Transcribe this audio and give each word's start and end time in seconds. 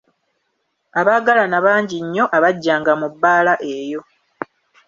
Abaagalana 0.99 1.57
bangi 1.65 1.97
nnyo 2.05 2.25
abajjanga 2.37 2.91
mu 2.99 3.07
bbaala 3.13 3.53
eyo. 3.75 4.01